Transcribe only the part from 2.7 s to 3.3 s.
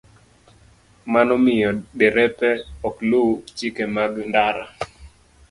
ok luw